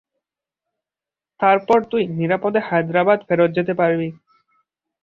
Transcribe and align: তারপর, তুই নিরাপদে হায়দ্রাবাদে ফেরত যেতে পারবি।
তারপর, 1.39 1.79
তুই 1.91 2.03
নিরাপদে 2.17 2.59
হায়দ্রাবাদে 2.67 3.23
ফেরত 3.27 3.49
যেতে 3.57 3.73
পারবি। 3.75 4.09